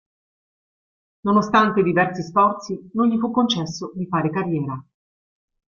Nonostante 1.21 1.83
diversi 1.83 2.23
sforzi, 2.23 2.89
non 2.93 3.05
gli 3.07 3.19
fu 3.19 3.29
concesso 3.29 3.91
di 3.93 4.07
fare 4.07 4.31
carriera. 4.31 4.83